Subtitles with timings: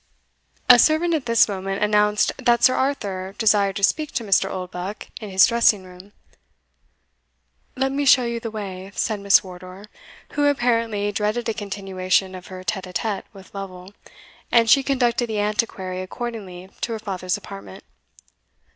[0.67, 4.49] A servant at this moment announced that Sir Arthur desired to speak to Mr.
[4.49, 6.11] Oldbuck in his dressing room.
[7.75, 9.85] "Let me show you the way," said Miss Wardour,
[10.31, 13.93] who apparently dreaded a continuation of her tete a tete with Lovel,
[14.51, 17.83] and she conducted the Antiquary accordingly to her father's apartment.